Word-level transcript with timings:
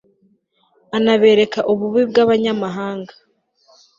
anabereka 0.97 1.59
ububi 1.71 2.01
bw'abanyamahanga 2.09 3.13